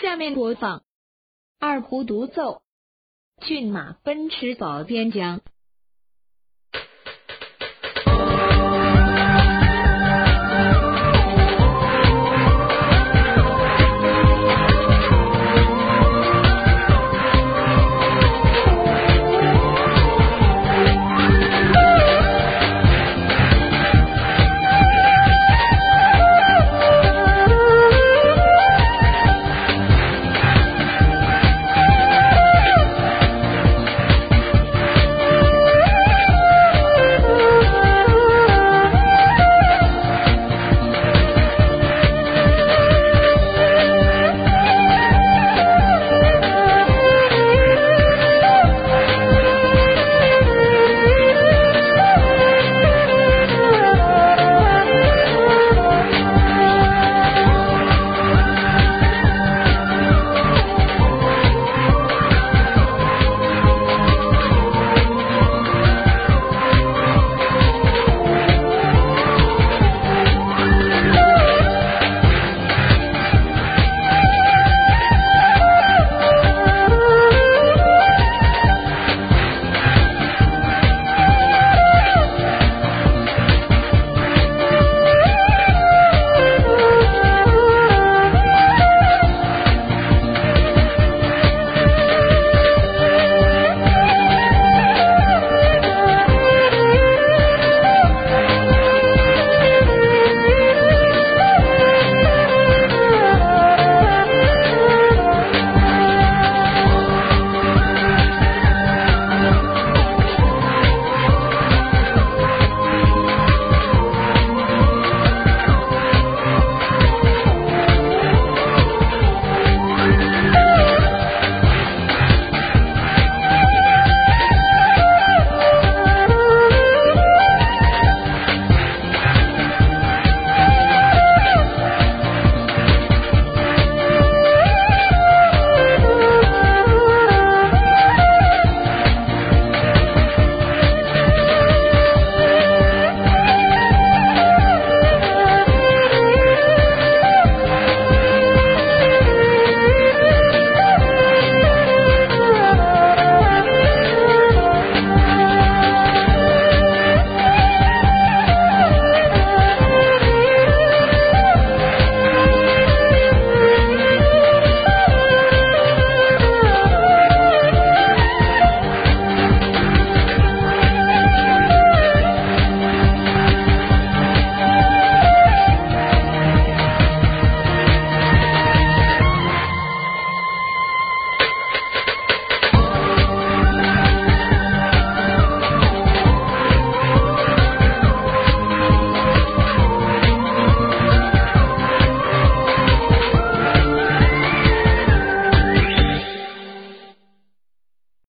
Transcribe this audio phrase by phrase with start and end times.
[0.00, 0.82] 下面播放。
[1.58, 2.62] 二胡独奏。
[3.42, 5.40] 骏马奔驰保边疆